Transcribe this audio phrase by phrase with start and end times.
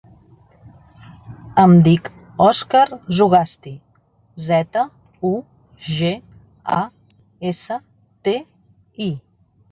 [1.63, 2.07] Em dic
[2.45, 2.81] Òscar
[3.19, 3.73] Zugasti:
[4.45, 4.85] zeta,
[5.29, 5.33] u,
[5.99, 6.11] ge,
[6.77, 6.79] a,
[7.51, 7.77] essa,
[8.29, 8.35] te,
[9.09, 9.11] i.